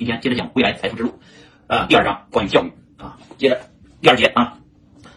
[0.00, 1.12] 今天接着讲未来财富之路，
[1.66, 3.60] 呃，第二章关于教育啊，接着
[4.00, 4.56] 第二节啊，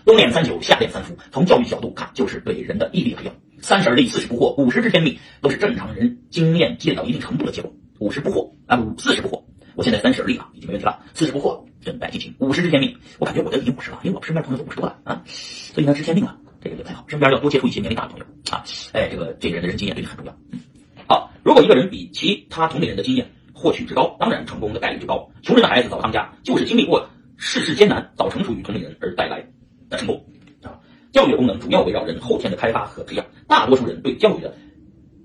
[0.04, 3.34] 冬练三九，夏练三伏，从教育角度看，就是对人的毅力培养。
[3.62, 7.74] 三十而立，四十不惑，五十知天命，都是正常人经验积累到一定程度的结果。
[8.00, 9.42] 五十不惑啊，五四十不惑，
[9.76, 11.00] 我现在三十而立啊，已经没问题了。
[11.14, 12.36] 四十不惑，正在进行。
[12.40, 17.06] 五十知天命，我感觉我的已经五十了，因为我身边朋友都五十多了啊，所以呢，知天命了，这个也不太好。
[17.08, 18.62] 身边要多接触一些年龄大的朋友啊，
[18.92, 20.38] 哎，这个这个人的人经验对你很重要。
[20.52, 20.60] 嗯，
[21.08, 23.26] 好，如果一个人比其他同龄人的经验
[23.64, 25.32] 获取之高，当然成功的概率就高。
[25.42, 29.48] 穷人的孩子早当家，就是经历过世事艰难，早成熟于同龄人而带来
[29.90, 30.26] 的成功
[30.64, 30.76] 啊。
[31.14, 33.26] 教育的功能主要围绕人后天的开发和培养。
[33.48, 34.54] 大多数人对教育的、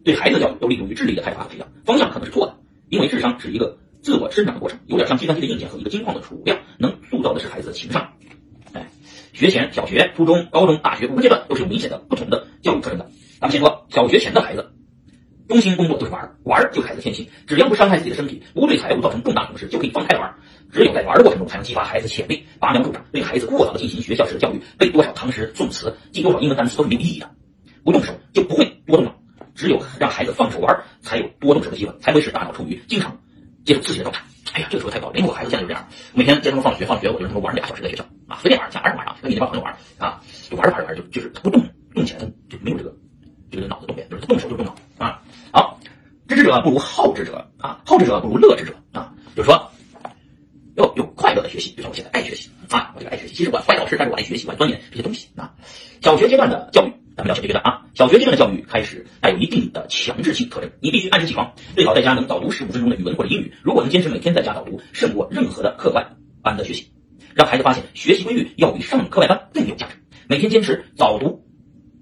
[0.05, 2.55] 对孩子的教育都立足于智力的开发和培养，方向可能是错的。
[2.91, 8.13] 因为智商是一个自我生长的过程，有点像计算机的硬件和一个金矿的储量，能塑造的是孩子的情商。
[8.73, 8.87] 哎，
[9.33, 13.11] 学前、小学、初中、高中、大学五个阶段都是有明显的不同的教育特征的。
[13.41, 14.73] 咱们先说小学前的孩子，
[15.49, 20.35] 中心工作就是玩儿，玩儿就是孩子天性，只要不伤害自己的身体，不对财务造成重大损失，就可以放开玩儿。
[20.71, 23.03] 只有在玩儿的过程中，才能激发孩子潜力，拔苗助长。
[23.11, 27.31] 对孩子过早的进行学校式的教育，背多少唐诗宋词，记多少英文单词都是没有意义的。
[27.83, 29.15] 不动手就不会多动脑，
[29.55, 33.19] 只有让孩子放手玩儿，才有多动手的机会，才会使大脑处于经常
[33.65, 34.23] 接受刺激的状态。
[34.53, 40.21] 哎呀，这个说的太高了，连我孩子现在就这样，每天接他们放学，放学我就让他们玩俩小时在学校啊，随便玩，想玩什么玩，跟你那帮朋友玩啊，
[40.51, 41.63] 就玩着玩着玩着就就是他不动
[41.95, 42.95] 动起来，他就没有这个
[43.51, 45.23] 这个脑子动变，就是他动手就动脑啊。
[45.51, 45.81] 好，
[46.29, 49.71] 知之者不如好之者啊，好之者不如乐之者啊，就是说
[50.77, 55.55] 要有快乐的学习，就像我现在爱学习啊，我这个爱学习，其实我坏老师，但是我爱学习，我爱钻研这些东西啊。
[56.01, 56.93] 小学阶段的教育。
[57.19, 63.53] 咱们聊小学阶段啊，小学阶段的教育开始带有一定的强制性特征，你必须按时起床，最好在家能早读十五分钟的语文或者英语。
[63.65, 66.07] 如果能坚持每天在家早读，胜过任何的课外
[66.45, 66.93] 班的学习。
[67.35, 69.97] 让孩子发现学习规律要比上课外班更有价值。
[70.29, 71.45] 每天坚持早读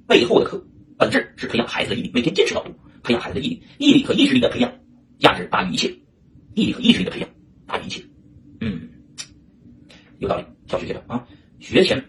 [0.06, 0.62] 背后的课，
[0.98, 2.10] 本质是培养孩子的毅力。
[2.12, 2.74] 每天坚持早读，
[3.06, 4.72] 培养孩子的毅力，毅力和意志力的培养，
[5.20, 5.88] 价值大于一切。
[6.54, 7.28] 毅力和意志力的培养
[7.66, 8.02] 大于一切。
[8.60, 8.88] 嗯，
[10.18, 10.44] 有道理。
[10.66, 11.24] 小学阶段啊，
[11.60, 12.04] 学前。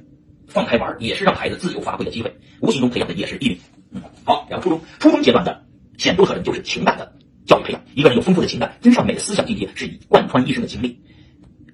[0.48, 3.60] 放开玩也是让孩子自由发挥的机会，无形中培养的也是毅力。
[3.92, 4.82] 嗯，好，然后初中。
[4.98, 7.14] 初中阶段的显著特征就是情感的
[7.46, 7.82] 教育培养。
[7.94, 11.00] 一个人有丰富的情感，真善美的思想境界，是以贯穿一生的经历。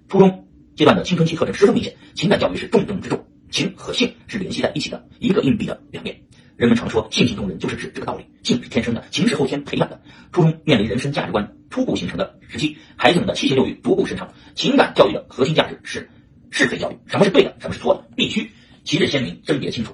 [0.10, 6.20] 初中阶段的青春期特征十分明显，情感教育是重中之重，情和性是联系在一起的，一个硬币的两面。
[6.56, 8.26] 人们常说性情中人，就是指这个道理。
[8.44, 10.02] 性是天生的，情是后天培养的。
[10.32, 14.28] 初中面临人生价值观初步形成的时期，孩子们的七情六欲逐步生成。
[14.54, 16.10] 情感教育的核心价值是
[16.52, 18.52] 是非教育，什么是对的，什么是错的，必须。
[18.84, 19.94] 旗帜鲜明，甄别清楚。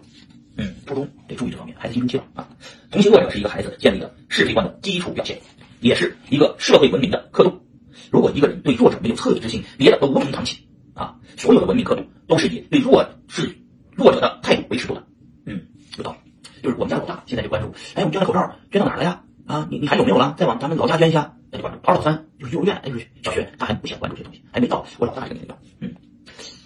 [0.57, 2.49] 嗯，初中得注意这方面，孩子青春期了啊。
[2.91, 5.39] 同情弱者是一个孩子建立的是非观的基础表现，
[5.79, 7.61] 也是一个社会文明的刻度。
[8.09, 11.15] 如果一个人对弱者没有恻隐之心，别的都无从谈起啊。
[11.37, 13.55] 所有的文明刻度都是以对弱势
[13.95, 15.07] 弱者的态度为尺度的。
[15.45, 15.61] 嗯，
[15.97, 16.17] 有道理。
[16.61, 19.23] 就是我们家老大现在就关注，哎，我们捐口罩捐到哪了呀？
[19.47, 20.35] 啊，你你还有没有了？
[20.37, 21.79] 再往咱们老家捐一下，那就关注。
[21.83, 25.59] 二老三就是幼儿园，就是小学，他还不想关注这些东西，还没到我老大这个年龄段。
[25.79, 25.95] 嗯。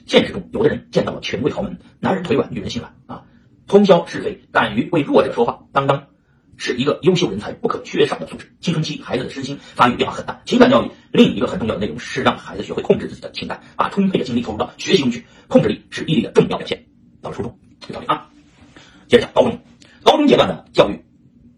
[0.05, 3.23] 现实中，有的人见到了权贵豪门，男人腿软，女人心软啊，
[3.67, 6.07] 通宵是非，敢于为弱者说话，当当
[6.57, 8.51] 是一个优秀人才不可缺少的素质。
[8.59, 15.25] 青春期孩子的身心发育变化很大，情感教育另一个很重要的内容是让孩子学会控制自己的情感，把充沛的精力投入到学习中去。
[15.47, 16.85] 控制力是毅力的重要表现。
[17.21, 18.29] 到了初中，有道理啊。
[19.07, 19.59] 接着讲高中，
[20.03, 21.03] 高中阶段的教育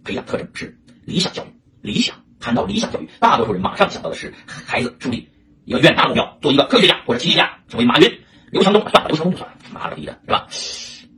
[0.05, 1.47] 培养特征是理想教育。
[1.81, 5.27] 理想，谈到理想教育，大多数人马上想到的是孩子树立
[5.65, 8.09] 一个远大目标，做一个科学家或者企业家，成为马云。
[8.51, 10.47] 刘强东算了，刘强东就算了，妈了个逼的，是吧？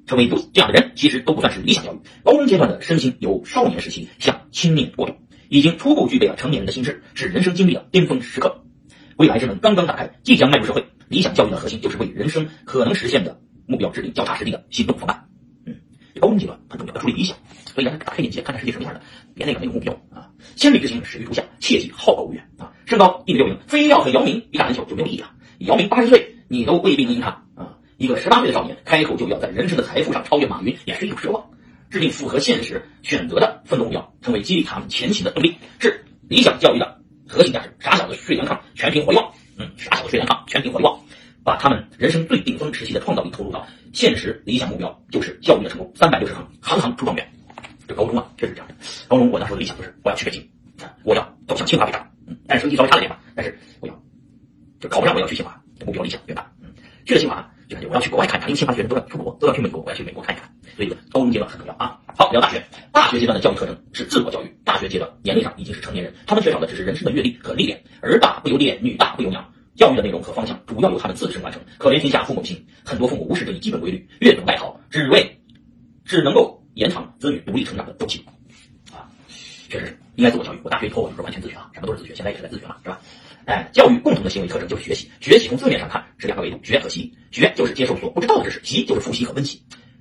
[0.07, 1.99] 成为这样的人，其实都不算是理想教育。
[2.23, 5.15] 高中阶段的身心由少年时期向青年过渡，
[5.49, 8.63] 已经初步具备了成年人的心智，是人生经历的巅峰时刻。
[9.17, 10.85] 未来之门刚刚打开，即将迈入社会。
[11.09, 15.27] 理想教育的核心就是为人生可能实现的目标制定脚踏实地的行动方案。
[15.65, 15.75] 嗯，
[16.19, 17.37] 高中阶段很重要，要树立理想，
[17.77, 19.01] 所以让他打开眼界，看看世界什么样的，
[19.35, 20.31] 别那个没有目标啊。
[20.55, 22.73] 千里之行，始于足下，切记好高骛远啊。
[22.87, 25.29] 身高一米六零，非要和姚明比打篮球就没有意义了。
[25.59, 26.33] 姚明八十岁。
[26.49, 27.75] 你都未必能赢他啊！
[27.97, 31.45] 一个十八岁的少年开口就要在人生的财富上超越马云，也是一种奢望。
[31.89, 37.75] 制定符合现实选择的奋斗目标，成为激励他们前行的动力，是理想教育的核心价值。
[37.79, 39.29] 傻小子睡凉炕，全凭火力旺。
[39.57, 40.97] 嗯，傻小子睡凉炕，全凭火力旺。
[41.43, 45.91] 把他们人生最顶峰时期的创造力投入到现实理想目标，就是教育的成功。
[45.95, 47.29] 三百六十行，行行出状元。
[47.87, 48.75] 这高中啊，确实这样的。
[49.07, 50.47] 高中我那时候的理想就是我要去北京，
[51.03, 52.11] 我要走向清华北大。
[52.27, 54.03] 嗯，但是成绩稍微差了点吧，但是我要
[54.79, 55.59] 就考不上，我要去清华。
[55.85, 56.73] 目标理想远大，嗯，
[57.05, 61.97] 去了清华就感觉我要去国外看看，因为清华学生都要出国，都要去美国，我要去美国看一看，所以高中阶段很重要啊。
[62.17, 62.61] 好，聊大学，
[62.91, 64.57] 大学阶段的教育特征是自我教育。
[64.65, 67.81] 大学阶段年龄上已经是成年人，他们缺少的只是人生的阅历和历练。
[68.01, 71.61] 儿大不由爹，女大不由娘，教育的内容和方向主要由他们自身完成。
[71.77, 75.39] 可怜天下父母心，很多父母无视这一基本规律，越俎代庖，只为
[76.03, 78.23] 只能够延长子女独立成长的周期。
[78.91, 79.09] 啊，
[79.67, 80.59] 确实是应该自我教育。
[80.63, 83.01] 我大学以后我就是完全自学啊，什么都是自学，现在也是在自学嘛，是吧？
[83.45, 85.09] 哎，教育共同的行为特征就是学习。
[85.19, 87.11] 学习从字面上看是两个维度，学和习。
[87.31, 89.59] 学就是接受所不知道的知识，习就是复习和温习。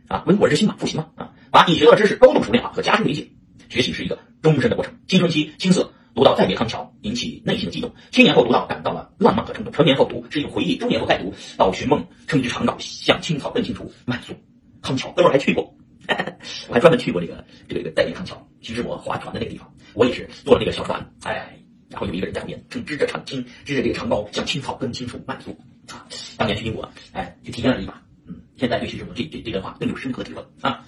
[0.08, 1.08] 啊，温故而知新嘛，复习嘛。
[1.17, 3.26] 啊，把你学到的知识高度熟练化和加深理解。
[3.70, 4.94] 学习是一个终身的过程。
[5.08, 14.34] 青春期青涩，读到《再别康桥》，引起内心的激动；青年后读到，感到了浪漫和冲动；成年后读，是一种回忆；中年后再读到寻梦，称之长稿，向青草更青除，满足
[14.82, 15.11] 康桥。
[15.12, 15.75] 哥们儿还去过，
[16.69, 18.47] 我还专门去过这个这个这个再别康桥。
[18.61, 21.53] 其实我划船的那个地方，我也是坐了那个小船，哎。
[21.88, 25.56] 然后有一个人在后面正支着长青，支着这个长篙，向青草更青处漫溯
[25.88, 26.05] 啊！
[26.37, 28.03] 当年去英国，哎，就体验了一把。
[28.26, 30.85] 嗯，现在对徐志摩这这这段话更有深刻体会啊！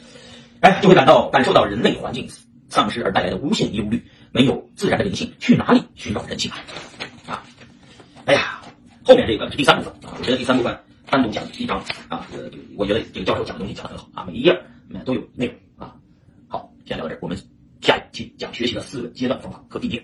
[0.58, 2.28] 哎，就会感到感受到人类环境
[2.68, 6.58] 丧失而带来的无限忧虑，没有自然的灵性，去哪里寻找人性啊？
[7.28, 7.44] 啊！
[8.24, 8.60] 哎呀，
[9.04, 10.76] 后面这个是第三部分啊，我觉得第三部分
[11.08, 11.78] 单独讲一章
[12.08, 14.60] 啊，呃，我觉得这个教授讲的东西讲的很好啊，每一页
[15.04, 15.96] 都有内容啊。
[16.48, 17.36] 好，先聊到这儿，我们
[17.80, 20.02] 下一期讲学习的四个阶段方法和地点。